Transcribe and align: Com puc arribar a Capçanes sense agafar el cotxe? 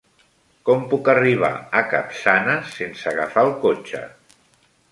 Com 0.69 0.79
puc 0.93 1.09
arribar 1.13 1.51
a 1.81 1.85
Capçanes 1.91 2.73
sense 2.79 3.07
agafar 3.15 3.47
el 3.49 3.53
cotxe? 3.67 4.05